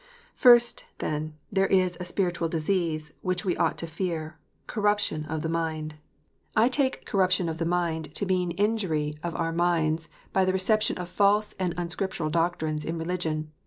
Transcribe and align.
I. 0.01 0.03
First, 0.33 0.85
then, 0.97 1.35
there 1.51 1.67
is 1.67 1.95
a 1.99 2.05
spiritual 2.05 2.49
disease, 2.49 3.11
which 3.21 3.45
we 3.45 3.55
ought 3.57 3.77
to 3.77 3.85
fear:" 3.85 4.39
Corruption 4.73 5.25
of 5.27 5.47
mind." 5.47 5.93
APOSTOLIC 5.93 6.53
PEAKS. 6.53 6.53
387 6.53 6.63
I 6.65 6.67
take" 6.81 7.05
corruption 7.05 7.49
of 7.49 7.67
mind" 7.69 8.15
to 8.15 8.25
mean 8.25 8.49
injury 8.57 9.19
of 9.21 9.35
our 9.35 9.51
minds 9.51 10.09
by 10.33 10.43
the 10.43 10.53
reception 10.53 10.97
of 10.97 11.07
false 11.07 11.53
and 11.59 11.75
unscriptural 11.77 12.31
doctrines 12.31 12.83
in 12.83 12.97
religion. 12.97 13.51